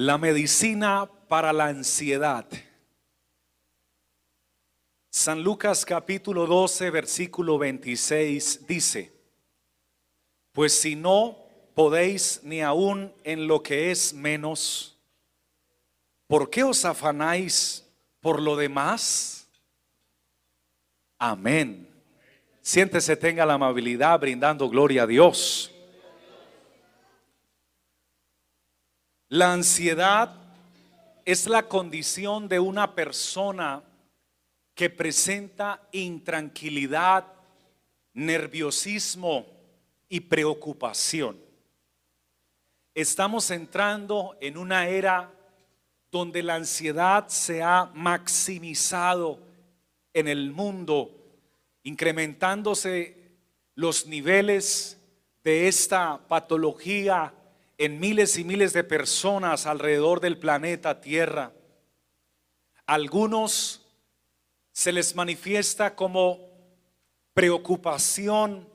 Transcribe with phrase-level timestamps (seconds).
[0.00, 2.46] La medicina para la ansiedad.
[5.10, 9.12] San Lucas capítulo 12, versículo 26 dice,
[10.52, 11.36] pues si no
[11.74, 14.96] podéis ni aún en lo que es menos,
[16.28, 17.84] ¿por qué os afanáis
[18.20, 19.48] por lo demás?
[21.18, 21.88] Amén.
[22.62, 25.72] Siéntese, tenga la amabilidad brindando gloria a Dios.
[29.30, 30.34] La ansiedad
[31.26, 33.82] es la condición de una persona
[34.74, 37.26] que presenta intranquilidad,
[38.14, 39.44] nerviosismo
[40.08, 41.38] y preocupación.
[42.94, 45.30] Estamos entrando en una era
[46.10, 49.38] donde la ansiedad se ha maximizado
[50.14, 51.10] en el mundo,
[51.82, 53.14] incrementándose
[53.74, 54.98] los niveles
[55.44, 57.34] de esta patología
[57.78, 61.52] en miles y miles de personas alrededor del planeta Tierra.
[62.86, 63.86] Algunos
[64.72, 66.48] se les manifiesta como
[67.32, 68.68] preocupación,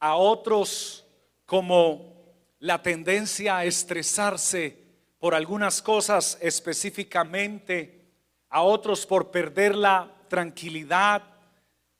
[0.00, 1.04] a otros
[1.44, 4.76] como la tendencia a estresarse
[5.18, 8.04] por algunas cosas específicamente,
[8.48, 11.22] a otros por perder la tranquilidad,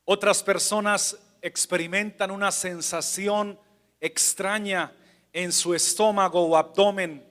[0.05, 3.59] otras personas experimentan una sensación
[4.01, 4.93] extraña
[5.33, 7.25] en su estómago o abdomen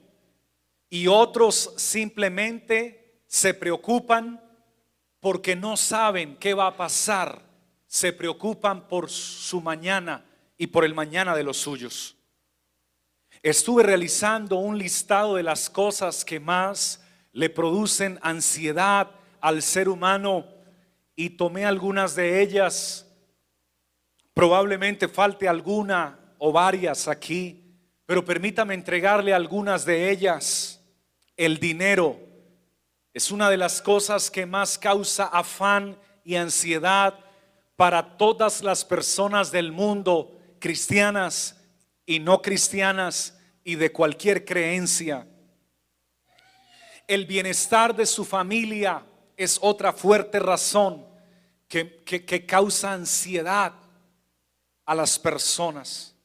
[0.89, 4.41] y otros simplemente se preocupan
[5.19, 7.41] porque no saben qué va a pasar,
[7.85, 10.25] se preocupan por su mañana
[10.57, 12.15] y por el mañana de los suyos.
[13.43, 19.11] Estuve realizando un listado de las cosas que más le producen ansiedad
[19.41, 20.45] al ser humano
[21.15, 23.05] y tomé algunas de ellas.
[24.33, 27.66] Probablemente falte alguna o varias aquí
[28.07, 30.81] pero permítame entregarle algunas de ellas.
[31.35, 32.17] El dinero
[33.13, 37.19] es una de las cosas que más causa afán y ansiedad
[37.75, 41.61] para todas las personas del mundo, cristianas
[42.05, 45.27] y no cristianas y de cualquier creencia.
[47.07, 51.05] El bienestar de su familia es otra fuerte razón
[51.67, 53.73] que, que causa ansiedad
[54.85, 56.16] a las personas.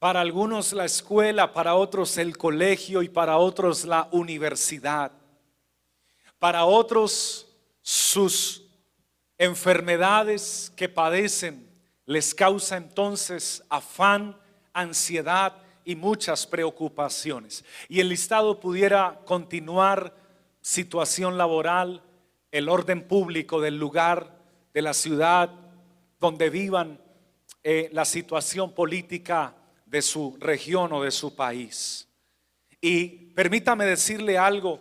[0.00, 5.12] Para algunos la escuela, para otros el colegio y para otros la universidad.
[6.38, 7.46] Para otros
[7.82, 8.64] sus
[9.36, 11.70] enfermedades que padecen
[12.06, 14.38] les causa entonces afán,
[14.72, 17.62] ansiedad y muchas preocupaciones.
[17.86, 20.14] Y el listado pudiera continuar
[20.62, 22.02] situación laboral,
[22.50, 24.34] el orden público del lugar,
[24.72, 25.50] de la ciudad
[26.18, 26.98] donde vivan,
[27.62, 29.56] eh, la situación política
[29.90, 32.08] de su región o de su país.
[32.80, 34.80] Y permítame decirle algo.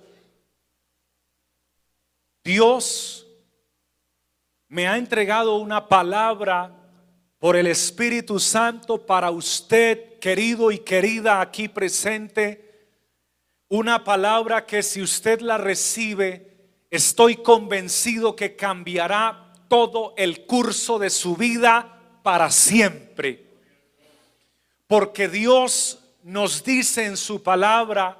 [2.43, 3.25] Dios
[4.67, 6.75] me ha entregado una palabra
[7.39, 12.87] por el Espíritu Santo para usted, querido y querida aquí presente.
[13.67, 21.09] Una palabra que si usted la recibe, estoy convencido que cambiará todo el curso de
[21.09, 23.48] su vida para siempre.
[24.89, 28.17] Porque Dios nos dice en su palabra,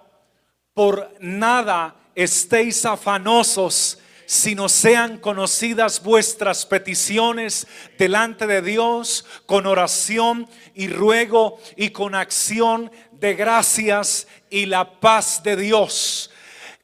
[0.75, 3.97] por nada estéis afanosos,
[4.28, 7.66] sino sean conocidas vuestras peticiones
[7.97, 15.41] delante de Dios con oración y ruego y con acción de gracias y la paz
[15.41, 16.30] de Dios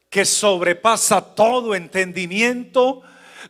[0.10, 3.04] que sobrepasa todo entendimiento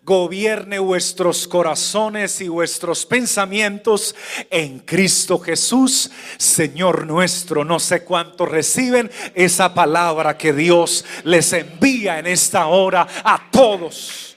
[0.03, 4.15] gobierne vuestros corazones y vuestros pensamientos
[4.49, 7.63] en Cristo Jesús, Señor nuestro.
[7.63, 14.35] No sé cuántos reciben esa palabra que Dios les envía en esta hora a todos.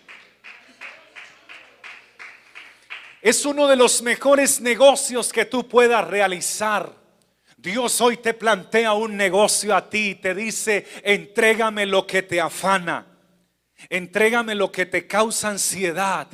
[3.21, 6.93] Es uno de los mejores negocios que tú puedas realizar.
[7.57, 12.41] Dios hoy te plantea un negocio a ti y te dice, entrégame lo que te
[12.41, 13.04] afana.
[13.89, 16.28] Entrégame lo que te causa ansiedad.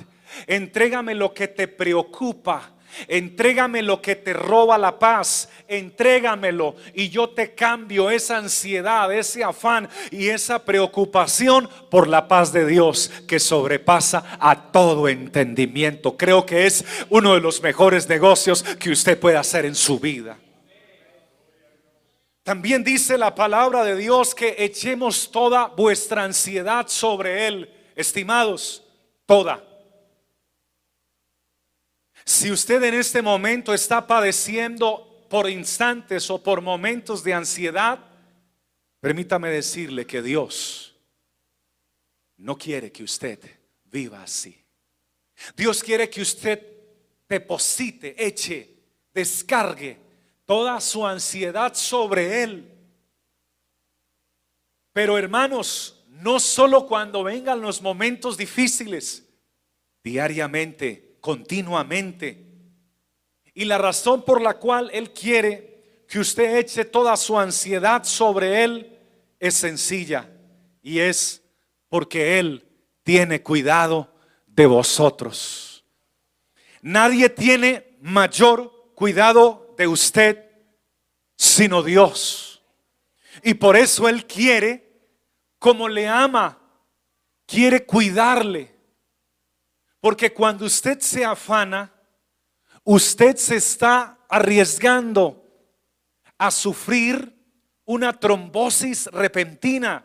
[0.47, 2.71] Entrégame lo que te preocupa.
[3.09, 5.49] Entrégame lo que te roba la paz.
[5.69, 12.53] Entrégamelo y yo te cambio esa ansiedad, ese afán y esa preocupación por la paz
[12.53, 16.17] de Dios que sobrepasa a todo entendimiento.
[16.17, 20.37] Creo que es uno de los mejores negocios que usted puede hacer en su vida.
[22.45, 28.85] También dice la palabra de Dios que echemos toda vuestra ansiedad sobre Él, estimados,
[29.27, 29.65] toda.
[32.25, 37.99] Si usted en este momento está padeciendo por instantes o por momentos de ansiedad,
[39.05, 40.97] Permítame decirle que Dios
[42.39, 43.39] no quiere que usted
[43.85, 44.65] viva así.
[45.55, 46.59] Dios quiere que usted
[47.29, 48.67] deposite, eche,
[49.13, 49.99] descargue
[50.45, 52.71] toda su ansiedad sobre Él.
[54.93, 59.29] Pero hermanos, no solo cuando vengan los momentos difíciles,
[60.03, 62.45] diariamente, continuamente.
[63.55, 68.63] Y la razón por la cual Él quiere que usted eche toda su ansiedad sobre
[68.63, 68.99] Él
[69.39, 70.31] es sencilla
[70.83, 71.43] y es
[71.89, 72.67] porque Él
[73.03, 74.13] tiene cuidado
[74.47, 75.85] de vosotros.
[76.83, 80.51] Nadie tiene mayor cuidado de usted
[81.37, 82.63] sino Dios.
[83.43, 85.09] Y por eso Él quiere,
[85.59, 86.59] como le ama,
[87.47, 88.75] quiere cuidarle.
[90.01, 91.93] Porque cuando usted se afana,
[92.85, 95.43] usted se está arriesgando
[96.39, 97.33] a sufrir
[97.85, 100.05] una trombosis repentina.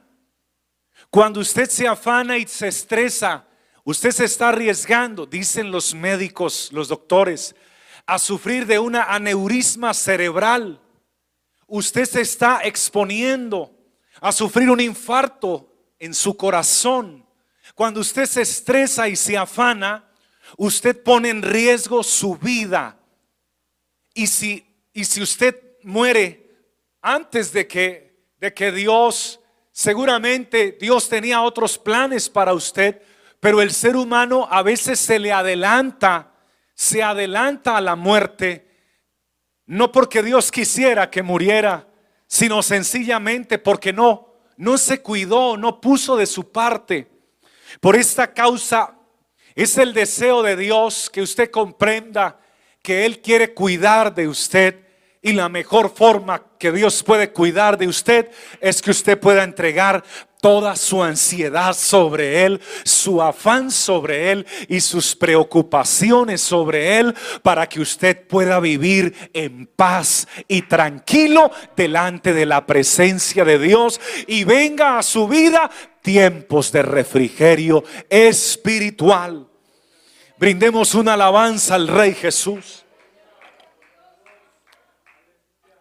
[1.10, 3.48] Cuando usted se afana y se estresa,
[3.84, 7.56] usted se está arriesgando, dicen los médicos, los doctores,
[8.10, 10.82] a sufrir de una aneurisma cerebral.
[11.68, 13.72] Usted se está exponiendo
[14.20, 17.24] a sufrir un infarto en su corazón.
[17.76, 20.10] Cuando usted se estresa y se afana,
[20.58, 22.98] usted pone en riesgo su vida.
[24.16, 26.50] Y si, y si usted muere
[27.04, 29.40] antes de que, de que Dios,
[29.72, 33.04] seguramente Dios tenía otros planes para usted,
[33.40, 36.29] pero el ser humano a veces se le adelanta,
[36.80, 38.66] se adelanta a la muerte,
[39.66, 41.90] no porque Dios quisiera que muriera,
[42.26, 47.12] sino sencillamente porque no, no se cuidó, no puso de su parte.
[47.82, 48.96] Por esta causa
[49.56, 52.40] es el deseo de Dios que usted comprenda
[52.82, 54.88] que Él quiere cuidar de usted
[55.22, 58.32] y la mejor forma que Dios puede cuidar de usted
[58.62, 60.04] es que usted pueda entregar
[60.40, 67.68] toda su ansiedad sobre Él, su afán sobre Él y sus preocupaciones sobre Él para
[67.68, 74.46] que usted pueda vivir en paz y tranquilo delante de la presencia de Dios y
[74.46, 75.70] venga a su vida
[76.02, 79.48] tiempos de refrigerio espiritual.
[80.38, 82.86] Brindemos una alabanza al Rey Jesús.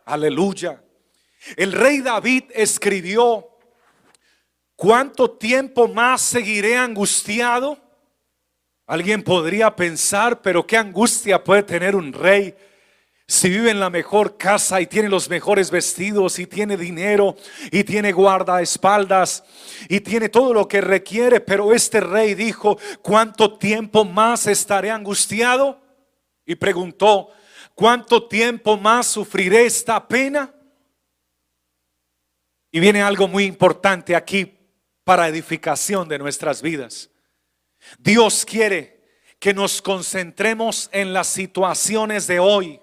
[0.08, 0.82] Aleluya.
[1.54, 3.46] El rey David escribió,
[4.74, 7.76] ¿cuánto tiempo más seguiré angustiado?
[8.86, 12.56] Alguien podría pensar, pero qué angustia puede tener un rey
[13.26, 17.36] si vive en la mejor casa y tiene los mejores vestidos y tiene dinero
[17.70, 19.44] y tiene guardaespaldas
[19.90, 25.78] y tiene todo lo que requiere, pero este rey dijo, ¿cuánto tiempo más estaré angustiado?
[26.46, 27.28] Y preguntó,
[27.78, 30.52] ¿Cuánto tiempo más sufriré esta pena?
[32.72, 34.52] Y viene algo muy importante aquí
[35.04, 37.08] para edificación de nuestras vidas.
[38.00, 39.00] Dios quiere
[39.38, 42.80] que nos concentremos en las situaciones de hoy.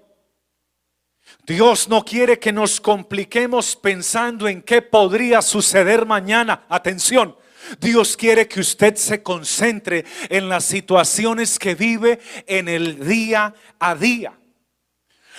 [1.46, 6.66] Dios no quiere que nos compliquemos pensando en qué podría suceder mañana.
[6.70, 7.36] Atención,
[7.82, 13.94] Dios quiere que usted se concentre en las situaciones que vive en el día a
[13.94, 14.40] día.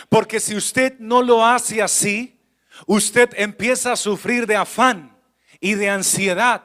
[0.09, 2.39] Porque si usted no lo hace así,
[2.87, 5.17] usted empieza a sufrir de afán
[5.61, 6.63] y de ansiedad.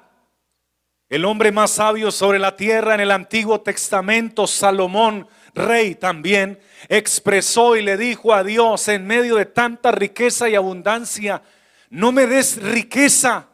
[1.09, 7.75] El hombre más sabio sobre la tierra en el Antiguo Testamento, Salomón, rey también, expresó
[7.75, 11.43] y le dijo a Dios en medio de tanta riqueza y abundancia,
[11.89, 13.49] no me des riqueza,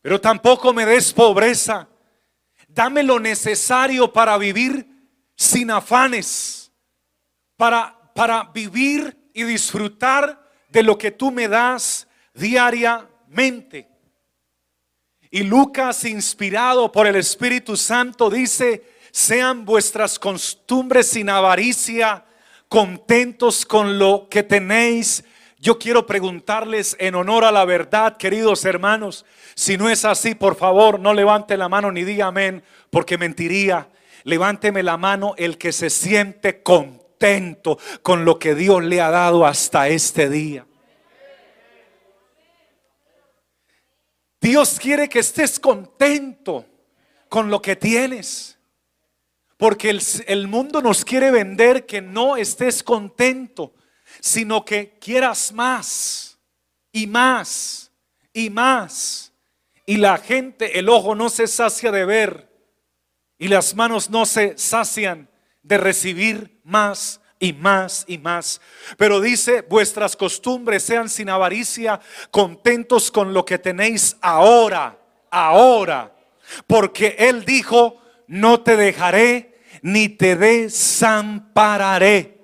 [0.00, 1.88] pero tampoco me des pobreza.
[2.68, 4.86] Dame lo necesario para vivir
[5.36, 6.72] sin afanes,
[7.56, 13.88] para, para vivir y disfrutar de lo que tú me das diariamente.
[15.30, 22.24] Y Lucas, inspirado por el Espíritu Santo, dice, sean vuestras costumbres sin avaricia,
[22.68, 25.24] contentos con lo que tenéis.
[25.58, 29.24] Yo quiero preguntarles en honor a la verdad, queridos hermanos,
[29.56, 33.88] si no es así, por favor, no levante la mano ni diga amén, porque mentiría.
[34.22, 37.03] Levánteme la mano el que se siente contento
[38.02, 40.66] con lo que Dios le ha dado hasta este día.
[44.40, 46.66] Dios quiere que estés contento
[47.30, 48.58] con lo que tienes.
[49.56, 53.72] Porque el, el, mundo nos quiere vender que no estés contento,
[54.20, 56.38] sino que quieras más
[56.92, 57.90] y más
[58.34, 59.32] y más.
[59.86, 62.50] Y la gente, el ojo no se sacia de ver
[63.38, 65.30] y las manos no se sacian
[65.62, 68.60] de recibir más y más y más.
[68.96, 74.98] Pero dice, vuestras costumbres sean sin avaricia, contentos con lo que tenéis ahora,
[75.30, 76.12] ahora.
[76.66, 82.38] Porque Él dijo, no te dejaré ni te desampararé.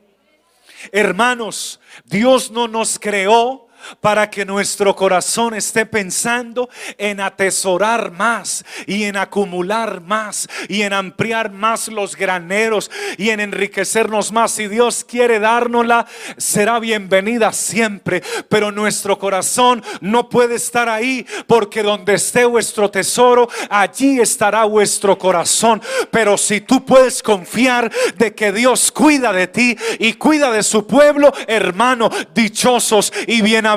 [0.93, 3.69] Hermanos, Dios no nos creó
[4.01, 6.69] para que nuestro corazón esté pensando
[6.99, 13.41] en atesorar más y en acumular más y en ampliar más los graneros y en
[13.41, 14.53] enriquecernos más.
[14.53, 16.07] Si Dios quiere dárnosla,
[16.37, 23.49] será bienvenida siempre, pero nuestro corazón no puede estar ahí porque donde esté vuestro tesoro,
[23.69, 25.83] allí estará vuestro corazón.
[26.11, 30.87] Pero si tú puedes confiar de que Dios cuida de ti y cuida de su
[30.87, 33.70] pueblo, hermano, dichosos y bienaventurados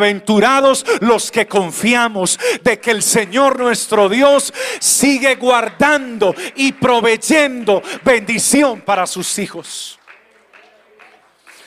[1.01, 9.07] Los que confiamos de que el Señor nuestro Dios sigue guardando y proveyendo bendición para
[9.07, 9.99] sus hijos.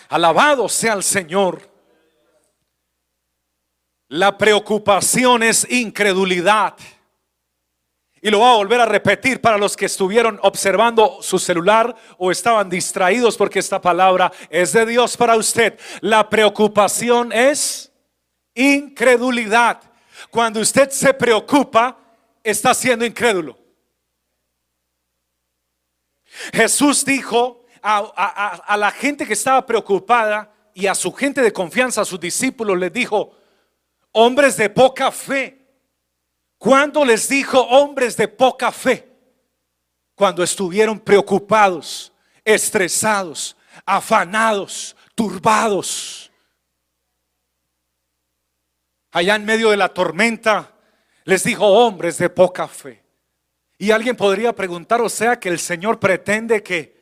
[0.08, 1.60] Alabado sea el Señor.
[4.08, 6.76] La preocupación es incredulidad.
[8.22, 12.30] Y lo voy a volver a repetir para los que estuvieron observando su celular o
[12.30, 15.78] estaban distraídos porque esta palabra es de Dios para usted.
[16.00, 17.85] La preocupación es
[18.56, 19.80] incredulidad.
[20.30, 21.96] Cuando usted se preocupa,
[22.42, 23.56] está siendo incrédulo.
[26.52, 32.04] Jesús dijo a, la gente que estaba preocupada y a su gente de confianza, a
[32.04, 33.36] sus discípulos, les dijo,
[34.12, 35.62] hombres de poca fe.
[36.58, 39.06] cuando les dijo hombres de poca fe?
[40.14, 42.12] Cuando estuvieron preocupados,
[42.44, 46.25] estresados, afanados, turbados
[49.16, 50.74] allá en medio de la tormenta,
[51.24, 53.02] les dijo hombres de poca fe.
[53.78, 56.94] Y alguien podría preguntar, o sea, que el Señor pretende que,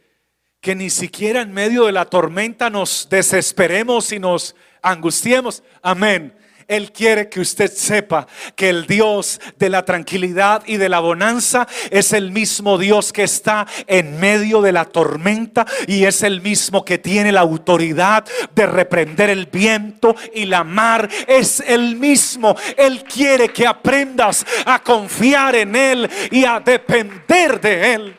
[0.60, 5.64] que ni siquiera en medio de la tormenta nos desesperemos y nos angustiemos.
[5.82, 6.38] Amén.
[6.68, 11.66] Él quiere que usted sepa que el Dios de la tranquilidad y de la bonanza
[11.90, 16.84] es el mismo Dios que está en medio de la tormenta y es el mismo
[16.84, 21.08] que tiene la autoridad de reprender el viento y la mar.
[21.26, 22.56] Es el mismo.
[22.76, 28.16] Él quiere que aprendas a confiar en Él y a depender de Él.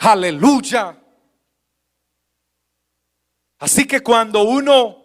[0.00, 0.96] Aleluya.
[3.58, 5.01] Así que cuando uno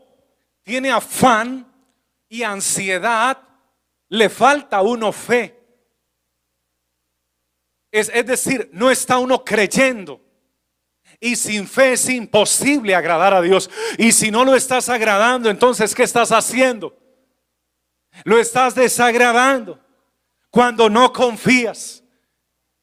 [0.67, 1.65] tiene afán
[2.27, 3.41] y ansiedad,
[4.09, 5.57] le falta uno fe.
[7.89, 10.19] Es, es, decir, no está uno creyendo.
[11.21, 13.69] Y sin fe es imposible agradar a Dios.
[13.97, 16.93] Y si no lo estás agradando, entonces, ¿qué estás haciendo?
[18.25, 19.79] Lo estás desagradando
[20.51, 22.03] cuando no confías.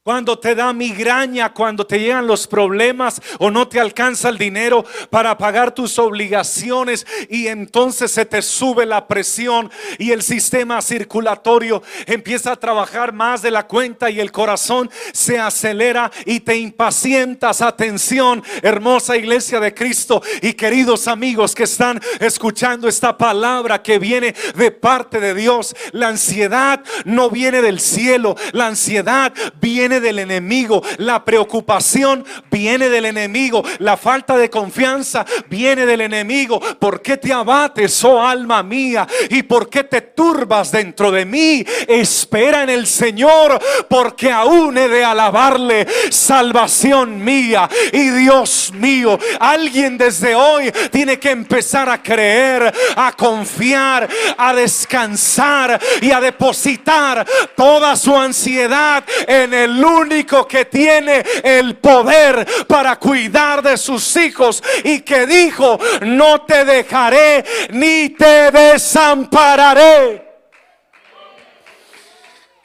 [0.05, 4.85] Cuando te da migraña, cuando te llegan los problemas o no te alcanza el dinero
[5.09, 11.81] para pagar tus obligaciones y entonces se te sube la presión y el sistema circulatorio
[12.05, 17.63] empieza a trabajar más de la cuenta y el corazón se acelera y te impacientas.
[17.63, 24.35] Atención, hermosa iglesia de Cristo y queridos amigos que están escuchando esta palabra que viene
[24.55, 25.75] de parte de Dios.
[25.93, 33.05] La ansiedad no viene del cielo, la ansiedad viene del enemigo, la preocupación viene del
[33.05, 36.59] enemigo, la falta de confianza viene del enemigo.
[36.79, 39.07] ¿Por qué te abates, oh alma mía?
[39.29, 41.65] ¿Y por qué te turbas dentro de mí?
[41.87, 43.59] Espera en el Señor,
[43.89, 49.17] porque aún he de alabarle, salvación mía y Dios mío.
[49.39, 57.25] Alguien desde hoy tiene que empezar a creer, a confiar, a descansar y a depositar
[57.55, 64.63] toda su ansiedad en el único que tiene el poder para cuidar de sus hijos
[64.83, 70.25] y que dijo, no te dejaré ni te desampararé.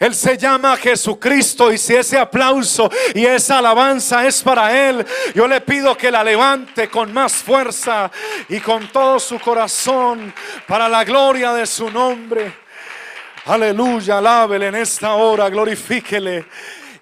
[0.01, 5.47] Él se llama Jesucristo y si ese aplauso y esa alabanza es para Él, yo
[5.47, 8.11] le pido que la levante con más fuerza
[8.49, 10.33] y con todo su corazón
[10.67, 12.51] para la gloria de su nombre.
[13.45, 16.47] Aleluya, alábele en esta hora, glorifíquele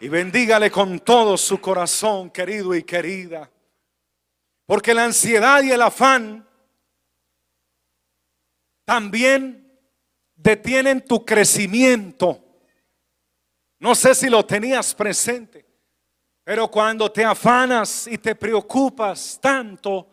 [0.01, 3.51] y bendígale con todo su corazón, querido y querida.
[4.67, 6.47] Porque la ansiedad y el afán
[8.85, 9.79] también
[10.35, 12.45] detienen tu crecimiento.
[13.81, 15.67] No sé si lo tenías presente,
[16.45, 20.11] pero cuando te afanas y te preocupas tanto,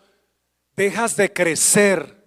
[0.75, 2.24] dejas de crecer.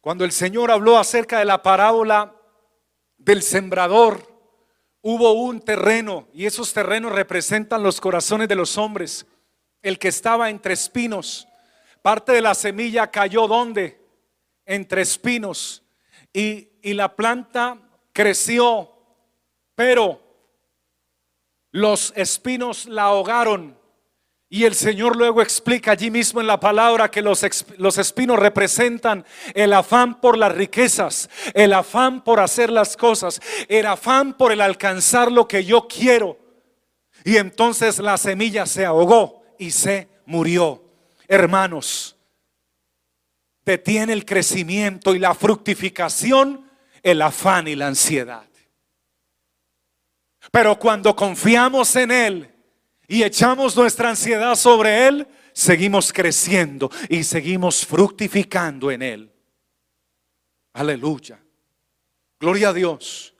[0.00, 2.34] Cuando el Señor habló acerca de la parábola
[3.18, 4.35] del sembrador,
[5.02, 9.26] hubo un terreno y esos terrenos representan los corazones de los hombres.
[9.82, 11.46] el que estaba entre espinos.
[12.02, 14.00] Parte de la semilla cayó donde?
[14.64, 15.84] Entre espinos.
[16.32, 17.78] Y, y la planta
[18.12, 18.90] creció,
[19.76, 20.20] pero
[21.70, 23.78] los espinos la ahogaron.
[24.48, 27.44] Y el Señor luego explica allí mismo en la palabra que los,
[27.78, 29.24] los, espinos representan
[29.54, 34.60] el afán por las riquezas, el afán por hacer las cosas, el afán por el
[34.60, 36.38] alcanzar lo que yo quiero.
[37.24, 40.84] Y entonces la semilla se ahogó y se murió.
[41.26, 42.16] Hermanos,
[43.64, 46.70] detiene el crecimiento y la fructificación
[47.02, 48.46] el afán y la ansiedad.
[50.52, 52.55] Pero cuando confiamos en Él,
[53.08, 59.32] y echamos nuestra ansiedad sobre Él, seguimos creciendo y seguimos fructificando en Él.
[60.72, 61.40] Aleluya.
[62.38, 63.35] Gloria a Dios.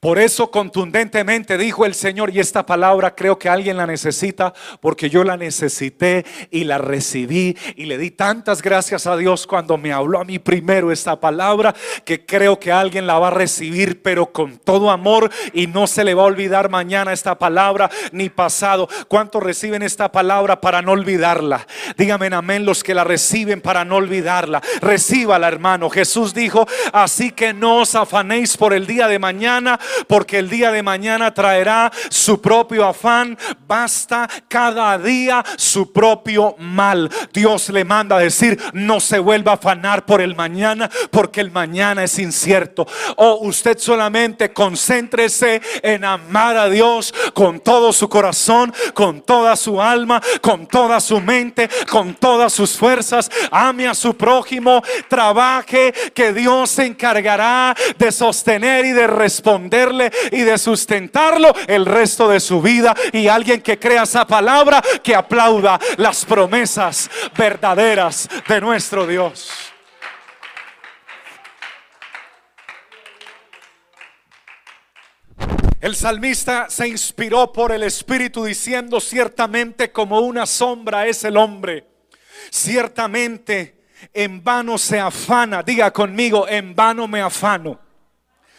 [0.00, 5.08] Por eso contundentemente dijo el Señor, y esta palabra creo que alguien la necesita, porque
[5.10, 9.92] yo la necesité y la recibí y le di tantas gracias a Dios cuando me
[9.92, 11.74] habló a mí primero esta palabra,
[12.04, 16.04] que creo que alguien la va a recibir, pero con todo amor y no se
[16.04, 18.88] le va a olvidar mañana esta palabra ni pasado.
[19.08, 21.66] ¿Cuántos reciben esta palabra para no olvidarla?
[21.96, 24.60] Dígame amén los que la reciben para no olvidarla.
[24.80, 25.88] Recíbala, hermano.
[25.88, 30.70] Jesús dijo, así que no os afanéis por el día de mañana porque el día
[30.70, 33.36] de mañana traerá su propio afán.
[33.66, 37.10] Basta cada día su propio mal.
[37.32, 41.50] Dios le manda a decir, no se vuelva a afanar por el mañana, porque el
[41.50, 42.86] mañana es incierto.
[43.16, 49.80] O usted solamente concéntrese en amar a Dios con todo su corazón, con toda su
[49.80, 53.30] alma, con toda su mente, con todas sus fuerzas.
[53.50, 59.75] Ame a su prójimo, trabaje, que Dios se encargará de sostener y de responder
[60.32, 62.94] y de sustentarlo el resto de su vida.
[63.12, 69.72] Y alguien que crea esa palabra, que aplauda las promesas verdaderas de nuestro Dios.
[75.80, 81.86] El salmista se inspiró por el Espíritu diciendo ciertamente como una sombra es el hombre.
[82.50, 85.62] Ciertamente en vano se afana.
[85.62, 87.85] Diga conmigo, en vano me afano.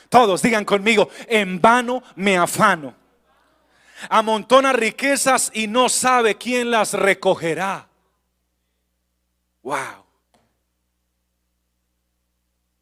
[0.10, 2.96] Todos digan conmigo, en vano me afano.
[4.10, 7.88] Amontona riquezas y no sabe quién las recogerá.
[9.64, 10.06] Wow.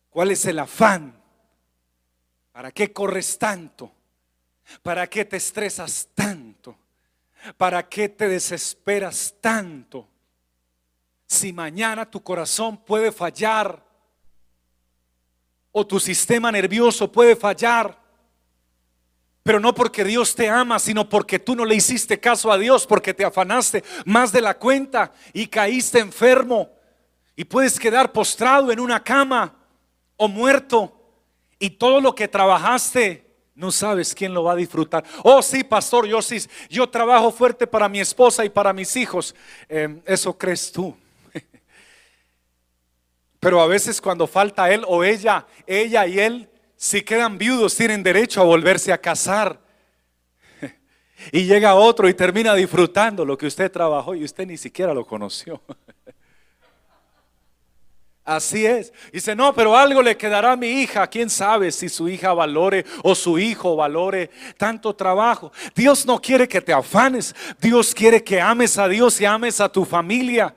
[0.09, 1.15] ¿Cuál es el afán?
[2.51, 3.91] ¿Para qué corres tanto?
[4.81, 6.77] ¿Para qué te estresas tanto?
[7.57, 10.07] ¿Para qué te desesperas tanto?
[11.27, 13.84] Si mañana tu corazón puede fallar
[15.77, 17.99] o tu sistema nervioso puede fallar.
[19.43, 22.87] Pero no porque Dios te ama, sino porque tú no le hiciste caso a Dios,
[22.87, 26.69] porque te afanaste más de la cuenta y caíste enfermo.
[27.35, 29.53] Y puedes quedar postrado en una cama
[30.15, 30.97] o muerto.
[31.59, 35.03] Y todo lo que trabajaste, no sabes quién lo va a disfrutar.
[35.23, 36.37] Oh, sí, pastor, yo sí,
[36.69, 39.35] yo trabajo fuerte para mi esposa y para mis hijos.
[39.67, 40.95] Em, eso crees tú.
[43.45, 48.01] Pero a veces cuando falta él o ella, ella y él, si quedan viudos, tienen
[48.01, 49.61] derecho a volverse a casar.
[51.31, 55.05] Y llega otro y termina disfrutando lo que usted trabajó y usted ni siquiera lo
[55.05, 55.61] conoció.
[58.25, 58.91] Así es.
[59.13, 61.05] Dice, no, pero algo le quedará a mi hija.
[61.05, 65.51] ¿Quién sabe si su hija valore o su hijo valore tanto trabajo?
[65.75, 67.35] Dios no quiere que te afanes.
[67.61, 70.55] Dios quiere que ames a Dios y ames a tu familia.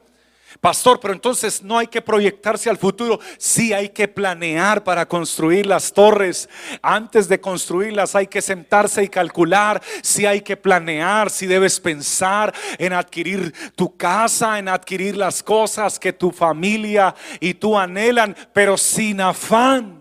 [0.61, 3.21] Pastor, pero entonces no hay que proyectarse al futuro.
[3.39, 6.49] Sí hay que planear para construir las torres.
[6.83, 9.81] Antes de construirlas hay que sentarse y calcular.
[10.03, 15.97] Si hay que planear, si debes pensar en adquirir tu casa, en adquirir las cosas
[15.97, 20.01] que tu familia y tú anhelan, pero sin afán.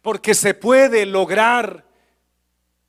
[0.00, 1.84] Porque se puede lograr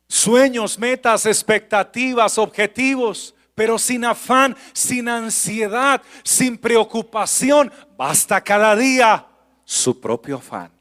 [0.07, 7.71] sueños, metas, expectativas, objetivos pero sin afán, sin ansiedad, sin preocupación.
[7.97, 9.27] Basta cada día
[9.63, 10.71] su propio afán.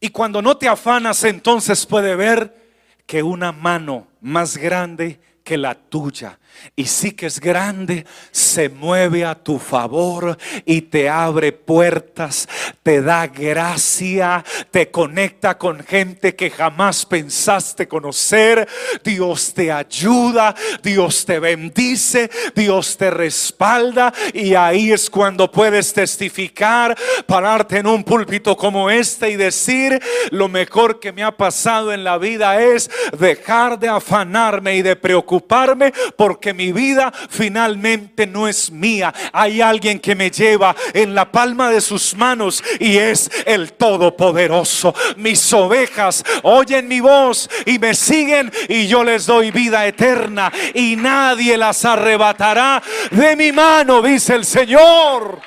[0.00, 2.72] Y cuando no te afanas, entonces puede ver
[3.06, 6.38] que una mano más grande que la tuya
[6.76, 12.48] y sí que es grande, se mueve a tu favor y te abre puertas,
[12.82, 18.68] te da gracia, te conecta con gente que jamás pensaste conocer.
[19.02, 26.96] Dios te ayuda, Dios te bendice, Dios te respalda y ahí es cuando puedes testificar,
[27.26, 32.04] pararte en un púlpito como este y decir, lo mejor que me ha pasado en
[32.04, 35.92] la vida es dejar de afanarme y de preocuparme preocuparme
[36.40, 39.12] porque mi vida finalmente no es mía.
[39.30, 44.94] Hay alguien que me lleva en la palma de sus manos y es el Todopoderoso.
[45.16, 50.96] Mis ovejas oyen mi voz y me siguen y yo les doy vida eterna y
[50.96, 55.42] nadie las arrebatará de mi mano, dice el Señor.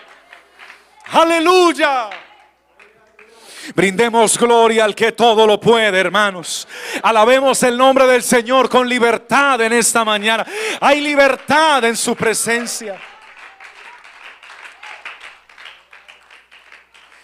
[1.11, 2.22] Aleluya.
[3.75, 6.67] Brindemos gloria al que todo lo puede, hermanos.
[7.01, 10.45] Alabemos el nombre del Señor con libertad en esta mañana.
[10.81, 12.99] Hay libertad en su presencia.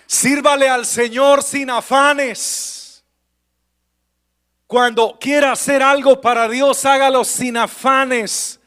[0.07, 3.03] Sírvale al Señor sin afanes.
[4.65, 8.59] Cuando quiera hacer algo para Dios, hágalo sin afanes,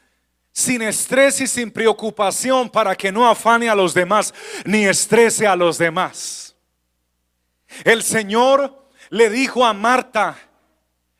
[0.51, 4.33] sin estrés y sin preocupación para que no afane a los demás
[4.65, 6.42] ni estrese a los demás.
[7.83, 10.37] El Señor le dijo a Marta,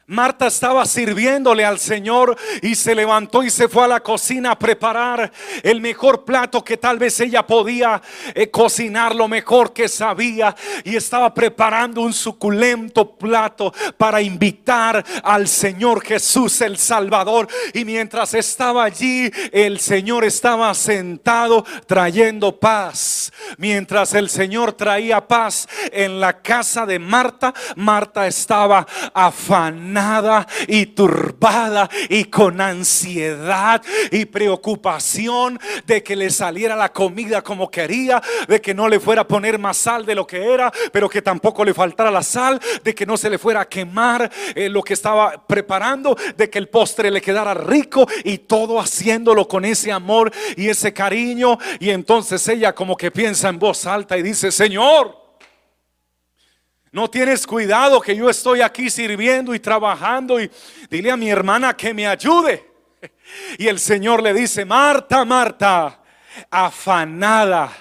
[0.07, 4.59] Marta estaba sirviéndole al Señor y se levantó y se fue a la cocina a
[4.59, 5.31] preparar
[5.63, 8.01] el mejor plato que tal vez ella podía
[8.35, 10.53] eh, cocinar, lo mejor que sabía.
[10.83, 17.47] Y estaba preparando un suculento plato para invitar al Señor Jesús el Salvador.
[17.73, 23.31] Y mientras estaba allí, el Señor estaba sentado trayendo paz.
[23.57, 29.92] Mientras el Señor traía paz en la casa de Marta, Marta estaba afanada
[30.67, 38.21] y turbada y con ansiedad y preocupación de que le saliera la comida como quería,
[38.47, 41.21] de que no le fuera a poner más sal de lo que era, pero que
[41.21, 44.81] tampoco le faltara la sal, de que no se le fuera a quemar eh, lo
[44.81, 49.91] que estaba preparando, de que el postre le quedara rico y todo haciéndolo con ese
[49.91, 51.57] amor y ese cariño.
[51.79, 55.22] Y entonces ella como que piensa en voz alta y dice, Señor,
[56.93, 60.49] no tienes cuidado que yo estoy aquí sirviendo y trabajando y
[60.91, 62.71] dile a mi hermana que me ayude.
[63.57, 65.99] Y el Señor le dice, Marta, Marta,
[66.51, 67.71] afanada.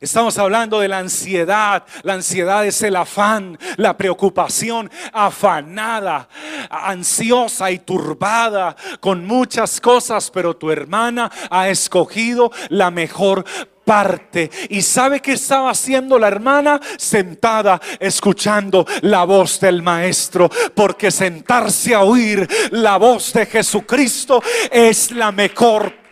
[0.00, 1.84] Estamos hablando de la ansiedad.
[2.04, 6.26] La ansiedad es el afán, la preocupación, afanada,
[6.70, 13.44] ansiosa y turbada con muchas cosas, pero tu hermana ha escogido la mejor
[13.84, 14.50] parte.
[14.70, 16.80] ¿Y sabe que estaba haciendo la hermana?
[16.96, 20.50] Sentada escuchando la voz del maestro.
[20.74, 26.03] Porque sentarse a oír la voz de Jesucristo es la mejor parte.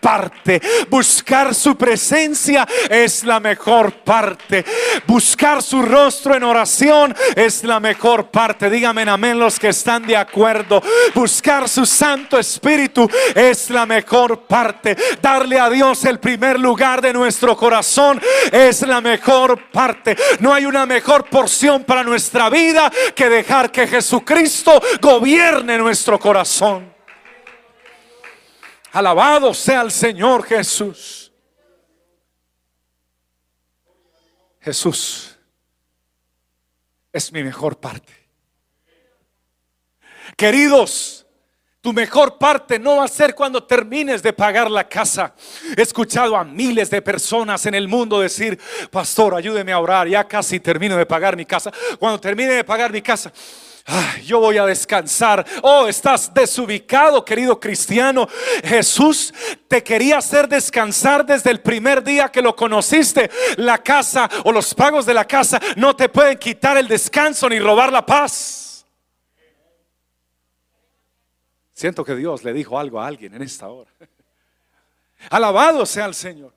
[0.91, 4.65] Buscar su presencia es la mejor parte.
[5.07, 8.69] Buscar su rostro en oración es la mejor parte.
[8.69, 10.83] Díganme amén los que están de acuerdo.
[11.15, 14.97] Buscar su Santo Espíritu es la mejor parte.
[15.21, 20.17] Darle a Dios el primer lugar de nuestro corazón es la mejor parte.
[20.41, 26.92] No hay una mejor porción para nuestra vida que dejar que Jesucristo gobierne nuestro corazón.
[28.93, 31.33] Alabado sea el Señor Jesús.
[34.61, 35.37] Jesús
[37.13, 38.13] es mi mejor parte.
[40.37, 41.27] Queridos,
[41.81, 45.35] tu mejor parte no va a ser cuando termines de pagar la casa.
[45.77, 50.29] He escuchado a miles de personas en el mundo decir, pastor, ayúdeme a orar, ya
[50.29, 51.73] casi termino de pagar mi casa.
[51.99, 53.33] Cuando termine de pagar mi casa,
[54.25, 55.45] yo voy a descansar.
[55.63, 58.29] Oh, estás desubicado, querido cristiano.
[58.65, 59.33] Jesús
[59.69, 63.31] te quería hacer descansar desde el primer día que lo conociste.
[63.57, 67.59] La casa o los pagos de la casa no te pueden quitar el descanso ni
[67.59, 68.87] robar la paz.
[71.73, 73.91] Siento que Dios le dijo algo a alguien en esta hora.
[75.31, 76.53] Alabado sea el Señor.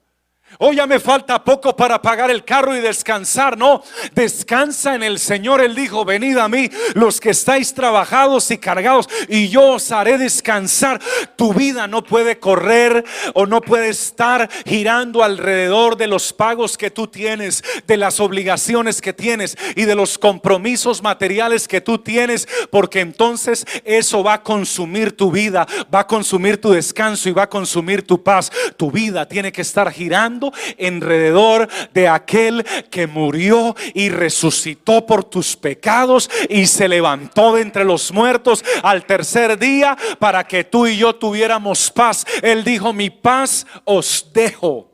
[0.58, 3.58] Oh, ya me falta poco para pagar el carro y descansar.
[3.58, 5.62] No, descansa en el Señor.
[5.62, 10.18] Él dijo, venid a mí los que estáis trabajados y cargados y yo os haré
[10.18, 11.02] descansar.
[11.36, 16.92] Tu vida no puede correr o no puede estar girando alrededor de los pagos que
[16.92, 22.48] tú tienes, de las obligaciones que tienes y de los compromisos materiales que tú tienes,
[22.70, 27.44] porque entonces eso va a consumir tu vida, va a consumir tu descanso y va
[27.44, 28.52] a consumir tu paz.
[28.78, 30.45] Tu vida tiene que estar girando
[30.80, 37.86] alrededor de aquel que murió y resucitó por tus pecados y se levantó de entre
[37.86, 42.26] los muertos al tercer día para que tú y yo tuviéramos paz.
[42.42, 44.92] Él dijo, mi paz os dejo.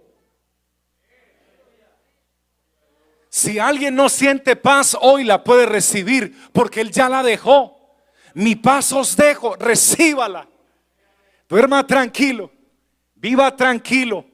[3.29, 7.95] Si alguien no siente paz, hoy la puede recibir porque Él ya la dejó.
[8.33, 10.49] Mi paz os dejo, recíbala.
[11.47, 12.51] Duerma tranquilo,
[13.15, 14.25] viva tranquilo,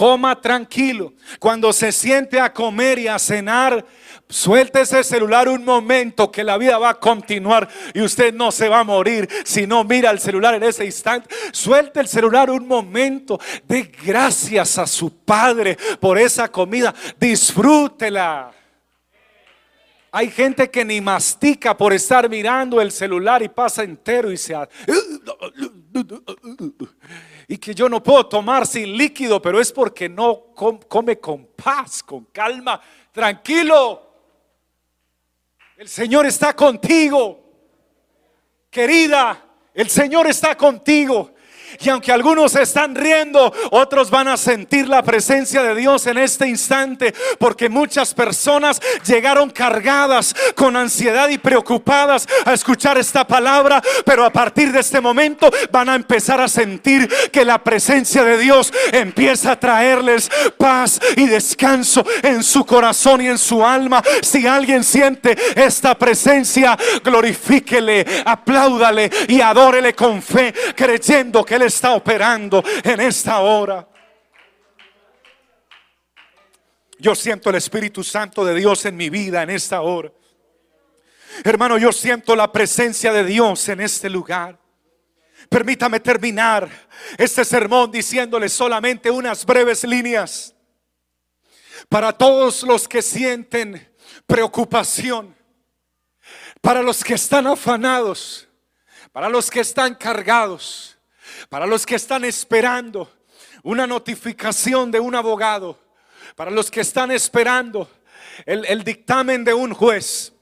[0.00, 1.12] coma tranquilo.
[1.38, 3.84] Cuando se siente a comer y a cenar,
[4.30, 8.70] suelte ese celular un momento que la vida va a continuar y usted no se
[8.70, 11.28] va a morir si no mira el celular en ese instante.
[11.52, 13.38] Suelte el celular un momento.
[13.68, 16.94] De gracias a su Padre por esa comida.
[17.18, 18.52] Disfrútela.
[20.12, 24.56] Hay gente que ni mastica por estar mirando el celular y pasa entero y se...
[27.50, 32.00] Y que yo no puedo tomar sin líquido, pero es porque no come con paz,
[32.00, 34.08] con calma, tranquilo.
[35.76, 37.42] El Señor está contigo.
[38.70, 41.34] Querida, el Señor está contigo.
[41.78, 46.48] Y aunque algunos están riendo, otros van a sentir la presencia de Dios en este
[46.48, 54.24] instante, porque muchas personas llegaron cargadas con ansiedad y preocupadas a escuchar esta palabra, pero
[54.24, 58.72] a partir de este momento van a empezar a sentir que la presencia de Dios
[58.92, 64.02] empieza a traerles paz y descanso en su corazón y en su alma.
[64.22, 72.62] Si alguien siente esta presencia, glorifíquele, apláudale y adórele con fe, creyendo que está operando
[72.84, 73.86] en esta hora.
[76.98, 80.12] Yo siento el Espíritu Santo de Dios en mi vida en esta hora.
[81.44, 84.58] Hermano, yo siento la presencia de Dios en este lugar.
[85.48, 86.68] Permítame terminar
[87.16, 90.54] este sermón diciéndole solamente unas breves líneas
[91.88, 93.90] para todos los que sienten
[94.26, 95.34] preocupación,
[96.60, 98.46] para los que están afanados,
[99.12, 100.89] para los que están cargados,
[101.50, 103.12] para los que están esperando
[103.64, 105.78] una notificación de un abogado,
[106.36, 107.90] para los que están esperando
[108.46, 110.32] el, dictamen de un juez,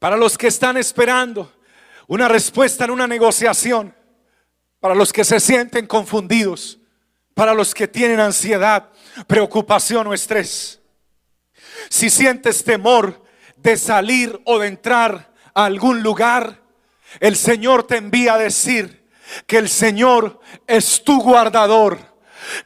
[0.00, 1.52] para los que están esperando
[2.08, 3.94] una respuesta en una negociación,
[4.80, 6.80] para los que se sienten confundidos,
[7.32, 8.90] para los que tienen ansiedad,
[9.28, 10.80] preocupación o estrés.
[11.88, 13.24] Si sientes temor
[13.56, 16.60] de salir o de entrar a algún lugar,
[17.20, 19.05] el Señor te envía a decir,
[19.46, 22.15] que el Señor es tu guardador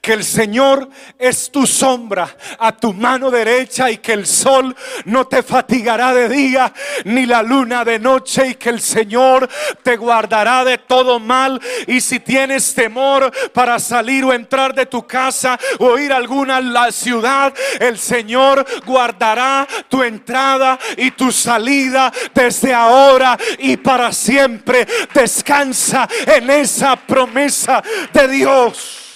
[0.00, 4.74] que el Señor es tu sombra a tu mano derecha y que el sol
[5.05, 6.72] no te fatigará de día
[7.05, 9.48] ni la luna de noche y que el Señor
[9.83, 15.07] te guardará de todo mal y si tienes temor para salir o entrar de tu
[15.07, 22.12] casa o ir a alguna la ciudad, el Señor guardará tu entrada y tu salida
[22.35, 24.87] desde ahora y para siempre.
[25.12, 29.10] Descansa en esa promesa de Dios.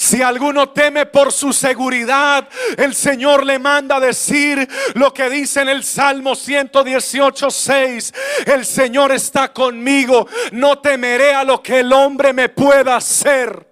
[0.00, 5.68] Si alguno teme por su seguridad, el Señor le manda decir lo que dice en
[5.68, 8.14] el Salmo 118, 6.
[8.46, 13.69] El Señor está conmigo, no temeré a lo que el hombre me pueda hacer.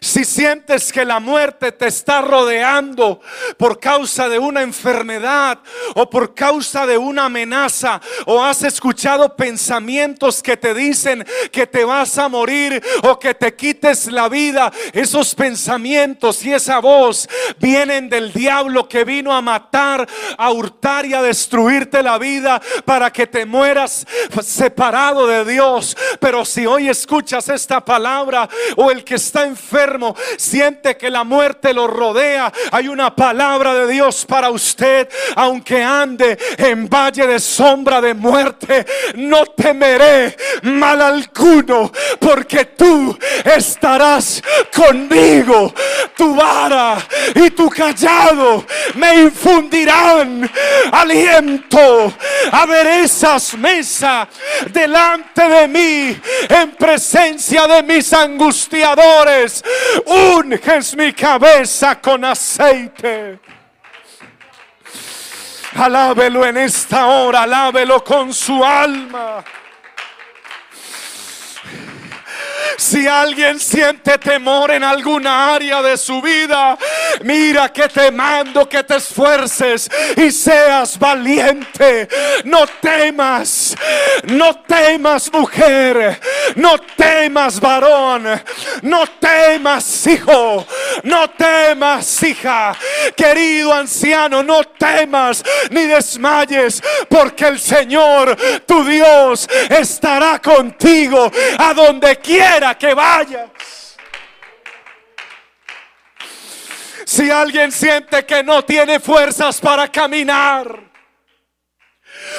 [0.00, 3.20] Si sientes que la muerte te está rodeando
[3.56, 5.58] por causa de una enfermedad
[5.94, 11.84] o por causa de una amenaza o has escuchado pensamientos que te dicen que te
[11.84, 17.28] vas a morir o que te quites la vida, esos pensamientos y esa voz
[17.58, 23.12] vienen del diablo que vino a matar, a hurtar y a destruirte la vida para
[23.12, 24.06] que te mueras
[24.42, 25.96] separado de Dios.
[26.20, 29.84] Pero si hoy escuchas esta palabra o el que está enfermo,
[30.36, 35.08] siente que la muerte lo rodea, hay una palabra de Dios para usted.
[35.36, 44.42] Aunque ande en valle de sombra de muerte, no temeré mal alguno, porque tú estarás
[44.74, 45.72] conmigo.
[46.16, 46.96] Tu vara
[47.34, 50.50] y tu callado me infundirán
[50.92, 52.12] aliento.
[52.52, 54.28] A ver esas mesas
[54.70, 59.64] delante de mí en presencia de mis angustiadores.
[60.06, 63.38] Unges mi cabeza con aceite.
[65.76, 69.44] Alábelo en esta hora, alábelo con su alma.
[72.76, 76.76] Si alguien siente temor en alguna área de su vida,
[77.22, 82.08] mira que te mando que te esfuerces y seas valiente.
[82.44, 83.76] No temas,
[84.24, 86.20] no temas mujer,
[86.56, 88.42] no temas varón,
[88.82, 90.66] no temas hijo,
[91.04, 92.76] no temas hija.
[93.16, 102.16] Querido anciano, no temas ni desmayes, porque el Señor, tu Dios, estará contigo a donde
[102.16, 103.50] quiera que vayas.
[107.04, 110.93] Si alguien siente que no tiene fuerzas para caminar,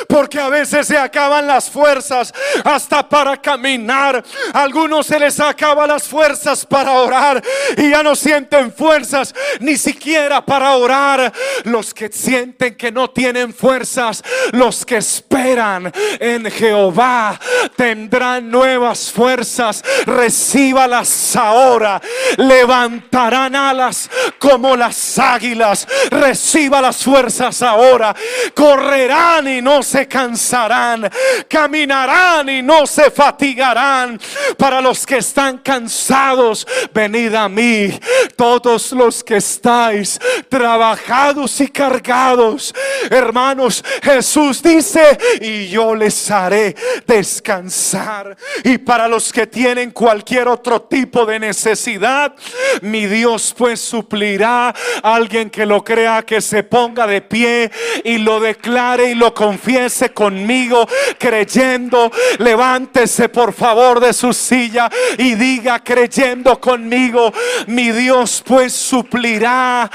[0.07, 4.23] porque a veces se acaban las fuerzas hasta para caminar.
[4.53, 7.41] algunos se les acaban las fuerzas para orar
[7.77, 11.31] y ya no sienten fuerzas ni siquiera para orar.
[11.63, 17.39] Los que sienten que no tienen fuerzas, los que esperan en Jehová
[17.75, 19.83] tendrán nuevas fuerzas.
[20.05, 22.01] Recíbalas ahora.
[22.37, 25.87] Levantarán alas como las águilas.
[26.09, 28.15] Reciba las fuerzas ahora.
[28.53, 31.09] Correrán y no se cansarán,
[31.47, 34.19] caminarán y no se fatigarán.
[34.57, 37.97] Para los que están cansados, venid a mí,
[38.35, 42.73] todos los que estáis trabajados y cargados.
[43.09, 48.35] Hermanos, Jesús dice, y yo les haré descansar.
[48.63, 52.33] Y para los que tienen cualquier otro tipo de necesidad,
[52.81, 54.73] mi Dios pues suplirá.
[55.03, 57.71] Alguien que lo crea que se ponga de pie
[58.03, 59.33] y lo declare y lo
[59.65, 62.11] confiese conmigo creyendo.
[62.37, 67.33] Levántese por favor de su silla y diga creyendo conmigo,
[67.67, 69.89] mi Dios pues suplirá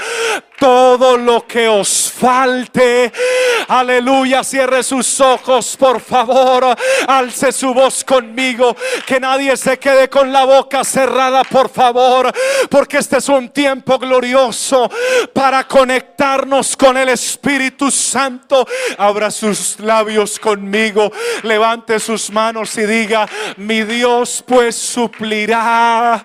[0.61, 3.11] todo lo que os falte.
[3.67, 6.77] Aleluya, cierre sus ojos, por favor.
[7.07, 8.75] Alce su voz conmigo.
[9.07, 12.31] Que nadie se quede con la boca cerrada, por favor.
[12.69, 14.87] Porque este es un tiempo glorioso
[15.33, 18.67] para conectarnos con el Espíritu Santo.
[18.99, 21.11] Abra sus labios conmigo.
[21.41, 26.23] Levante sus manos y diga, mi Dios pues suplirá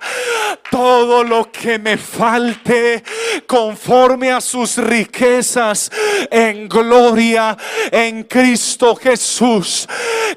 [0.70, 3.02] todo lo que me falte
[3.46, 5.90] conforme a sus riquezas
[6.30, 7.56] en gloria
[7.90, 9.88] en Cristo Jesús.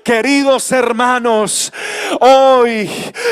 [0.04, 1.72] Queridos hermanos,
[2.20, 2.90] hoy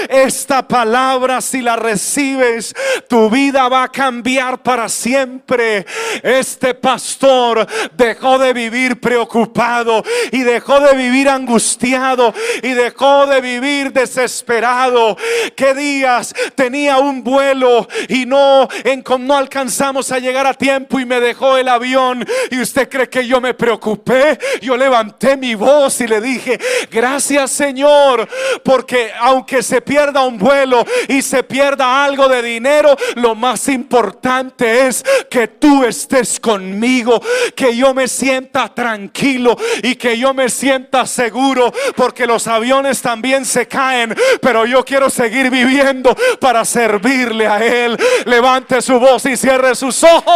[0.10, 2.74] esta palabra si la recibes,
[3.08, 5.86] tu vida va a cambiar para siempre.
[6.24, 13.92] Este pastor dejó de vivir preocupado y dejó de vivir angustiado y dejó de vivir
[13.92, 15.18] desesperado.
[15.56, 21.20] ¿Qué días tenía un vuelo y no, en, no alcanzamos a llegar tiempo y me
[21.20, 22.26] dejó el avión.
[22.52, 24.38] Y usted cree que yo me preocupé.
[24.62, 26.60] Yo levanté mi voz y le dije,
[26.92, 28.28] gracias Señor,
[28.64, 34.88] porque aunque se pierda un vuelo y se pierda algo de dinero, lo más importante
[34.88, 37.22] es que tú estés conmigo,
[37.56, 43.46] que yo me sienta tranquilo y que yo me sienta seguro, porque los aviones también
[43.46, 47.98] se caen, pero yo quiero seguir viviendo para servirle a Él.
[48.26, 50.27] Levante su voz y cierre sus ojos.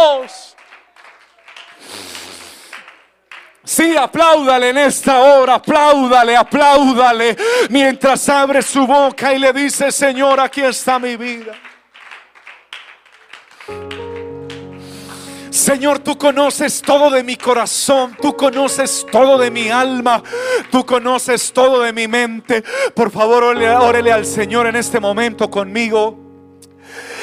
[3.64, 7.36] Sí, apláudale en esta hora, apláudale, apláudale,
[7.70, 11.54] mientras abre su boca y le dice, Señor, aquí está mi vida.
[15.50, 20.22] Señor, tú conoces todo de mi corazón, tú conoces todo de mi alma,
[20.70, 22.64] tú conoces todo de mi mente.
[22.94, 26.31] Por favor, órele al Señor en este momento conmigo.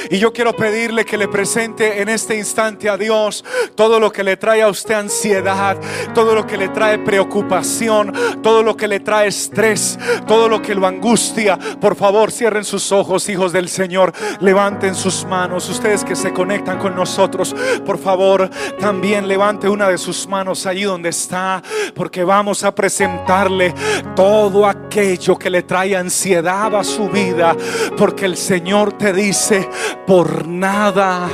[0.09, 3.43] Y yo quiero pedirle que le presente en este instante a Dios
[3.75, 5.77] todo lo que le trae a usted ansiedad,
[6.13, 10.75] todo lo que le trae preocupación, todo lo que le trae estrés, todo lo que
[10.75, 11.57] lo angustia.
[11.79, 14.13] Por favor, cierren sus ojos, hijos del Señor.
[14.39, 15.69] Levanten sus manos.
[15.69, 20.83] Ustedes que se conectan con nosotros, por favor, también levante una de sus manos allí
[20.83, 21.61] donde está,
[21.93, 23.73] porque vamos a presentarle
[24.15, 27.55] todo aquello que le trae ansiedad a su vida,
[27.97, 29.67] porque el Señor te dice,
[30.05, 31.29] por nada,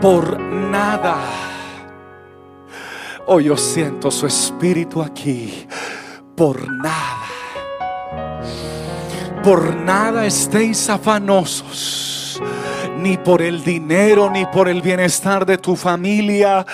[0.00, 1.16] por nada.
[3.26, 5.66] Hoy yo siento su espíritu aquí,
[6.36, 7.16] por nada.
[9.42, 12.19] Por nada estéis afanosos
[13.00, 16.66] ni por el dinero, ni por el bienestar de tu familia,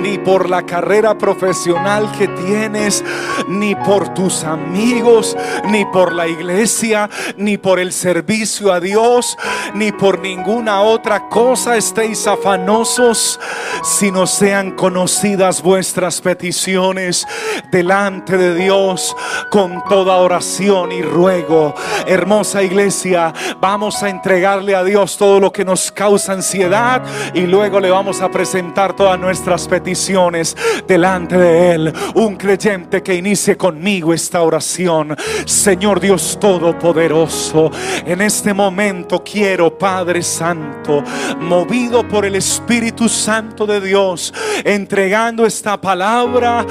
[0.00, 3.04] ni por la carrera profesional que tienes,
[3.48, 9.36] ni por tus amigos, ni por la iglesia, ni por el servicio a Dios,
[9.74, 13.38] ni por ninguna otra cosa estéis afanosos,
[13.82, 17.26] sino sean conocidas vuestras peticiones
[17.70, 19.14] delante de Dios
[19.50, 21.74] con toda oración y ruego.
[22.06, 27.02] Hermosa iglesia, vamos a entregarle a Dios todo lo que nos causa ansiedad
[27.34, 30.56] y luego le vamos a presentar todas nuestras peticiones
[30.86, 31.92] delante de Él.
[32.14, 35.16] Un creyente que inicie conmigo esta oración.
[35.44, 37.70] Señor Dios Todopoderoso,
[38.04, 41.02] en este momento quiero, Padre Santo,
[41.40, 44.32] movido por el Espíritu Santo de Dios,
[44.64, 46.66] entregando esta palabra,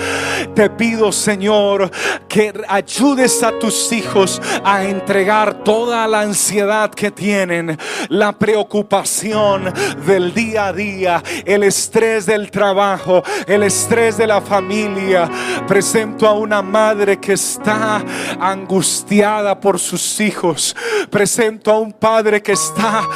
[0.54, 1.90] te pido, Señor,
[2.28, 7.78] que ayudes a tus hijos a entregar toda la ansiedad que tienen,
[8.10, 9.74] la preocupación
[10.06, 15.30] del día a día, el estrés del trabajo, el estrés de la familia.
[15.68, 18.04] Presento a una madre que está
[18.40, 20.76] angustiada por sus hijos.
[21.10, 23.08] Presento a un padre que está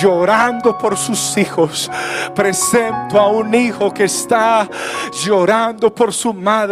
[0.00, 1.90] llorando por sus hijos.
[2.34, 4.68] Presento a un hijo que está
[5.24, 6.67] llorando por su madre.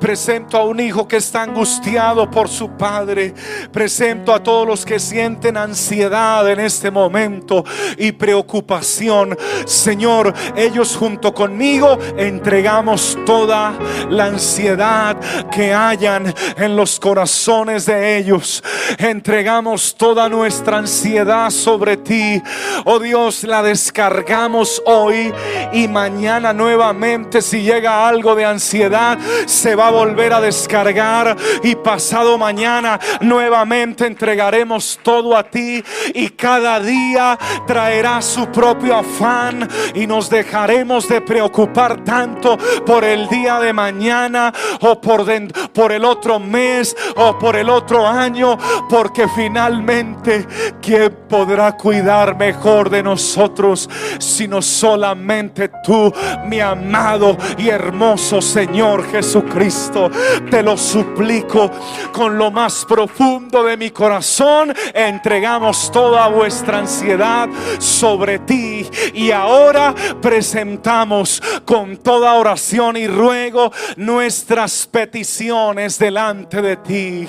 [0.00, 3.34] Presento a un hijo que está angustiado por su padre.
[3.70, 7.64] Presento a todos los que sienten ansiedad en este momento
[7.98, 9.36] y preocupación.
[9.66, 13.74] Señor, ellos junto conmigo entregamos toda
[14.08, 15.16] la ansiedad
[15.50, 18.62] que hayan en los corazones de ellos.
[18.98, 22.42] Entregamos toda nuestra ansiedad sobre ti.
[22.84, 25.32] Oh Dios, la descargamos hoy
[25.72, 29.09] y mañana nuevamente si llega algo de ansiedad
[29.46, 35.82] se va a volver a descargar y pasado mañana nuevamente entregaremos todo a ti
[36.14, 43.28] y cada día traerá su propio afán y nos dejaremos de preocupar tanto por el
[43.28, 45.24] día de mañana o por,
[45.72, 48.56] por el otro mes o por el otro año,
[48.88, 50.46] porque finalmente,
[50.80, 53.88] ¿quién podrá cuidar mejor de nosotros
[54.18, 56.12] sino solamente tú,
[56.46, 60.10] mi amado y hermoso Señor Jesucristo?
[60.50, 61.70] Te lo suplico
[62.12, 67.48] con lo más profundo de mi corazón, entregamos toda vuestra ansiedad
[67.78, 77.28] sobre ti y ahora presentamos con toda oración y ruego nuestras peticiones delante de ti.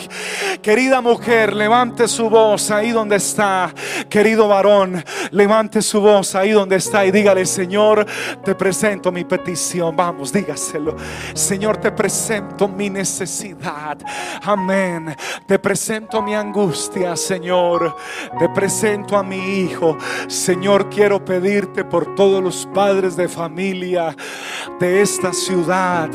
[0.61, 3.74] Querida mujer, levante su voz ahí donde está.
[4.09, 8.05] Querido varón, levante su voz ahí donde está y dígale, Señor,
[8.43, 9.95] te presento mi petición.
[9.95, 10.95] Vamos, dígaselo.
[11.34, 13.97] Señor, te presento mi necesidad.
[14.41, 15.16] Amén.
[15.45, 17.95] Te presento mi angustia, Señor.
[18.39, 19.95] Te presento a mi hijo.
[20.28, 24.16] Señor, quiero pedirte por todos los padres de familia
[24.80, 26.09] de esta ciudad,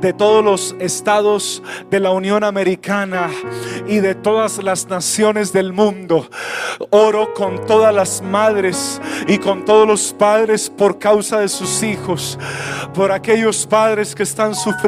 [0.00, 3.30] de todos los estados de la Unión Americana
[3.88, 6.28] y de todas las naciones del mundo.
[6.90, 12.38] Oro con todas las madres y con todos los padres por causa de sus hijos,
[12.94, 14.83] por aquellos padres que están sufriendo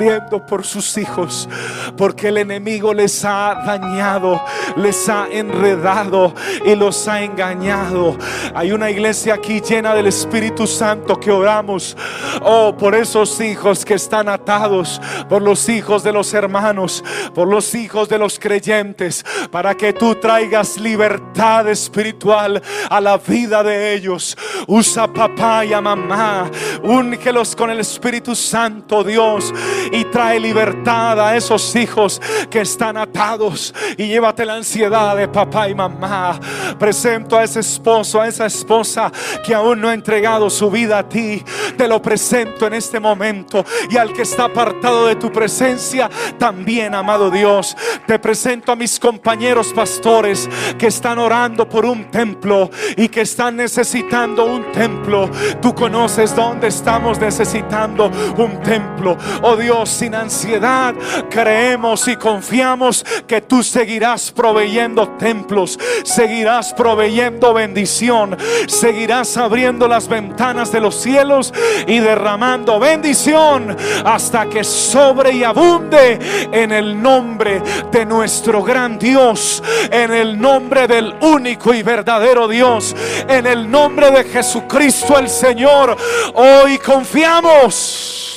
[0.46, 1.48] por sus hijos,
[1.96, 4.42] porque el enemigo les ha dañado,
[4.76, 6.34] les ha enredado
[6.66, 8.14] y los ha engañado.
[8.54, 11.96] Hay una iglesia aquí llena del Espíritu Santo que oramos,
[12.42, 17.02] oh, por esos hijos que están atados, por los hijos de los hermanos,
[17.34, 23.62] por los hijos de los creyentes, para que tú traigas libertad espiritual a la vida
[23.62, 24.36] de ellos.
[24.66, 26.50] Usa papá y a mamá,
[26.82, 29.54] úngelos con el Espíritu Santo, Dios,
[29.92, 32.20] y trae libertad a esos hijos
[32.50, 33.74] que están atados.
[33.96, 36.38] Y llévate la ansiedad de papá y mamá.
[36.78, 39.12] Presento a ese esposo, a esa esposa
[39.44, 41.42] que aún no ha entregado su vida a ti.
[41.76, 43.64] Te lo presento en este momento.
[43.90, 47.76] Y al que está apartado de tu presencia, también, amado Dios,
[48.06, 53.56] te presento a mis compañeros pastores que están orando por un templo y que están
[53.56, 55.30] necesitando un templo.
[55.60, 59.16] Tú conoces dónde estamos necesitando un templo.
[59.42, 60.94] Oh Dios, sin ansiedad,
[61.28, 68.36] creemos y confiamos que tú seguirás proveyendo templos, seguirás proveyendo bendición,
[68.68, 71.52] seguirás abriendo las ventanas de los cielos
[71.86, 76.18] y derramando bendición hasta que sobre y abunde
[76.52, 77.60] en el nombre
[77.90, 82.94] de nuestro gran Dios, en el nombre del único y verdadero Dios,
[83.28, 85.96] en el nombre de Jesucristo el Señor.
[86.34, 88.35] Hoy confiamos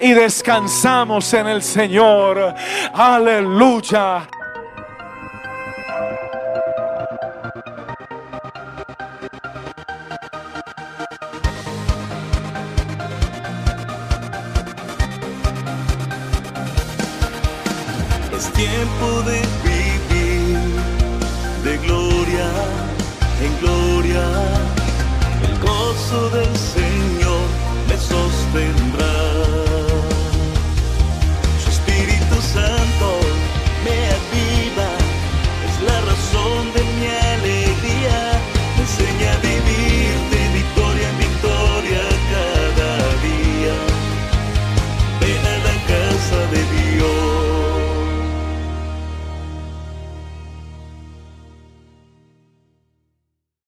[0.00, 2.54] y descansamos en el Señor.
[2.92, 4.28] Aleluya.
[18.36, 19.43] Es tiempo de